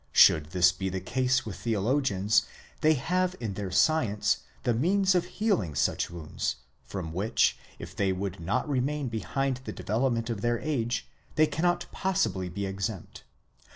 [0.13, 2.47] Should this be the case with theologians,
[2.79, 8.11] they have in their science the means of healing such wounds, from which, if they
[8.11, 13.25] would not remain behind the de velopment of their age, they cannot possibly be exempt.